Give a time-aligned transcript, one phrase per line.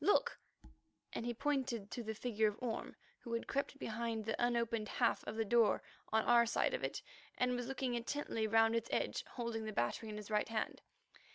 [0.03, 0.39] Look,"
[1.13, 5.23] and he pointed to the figure of Orme, who had crept behind the unopened half
[5.27, 7.03] of the door on our side of it
[7.37, 10.81] and was looking intently round its edge, holding the battery in his right hand.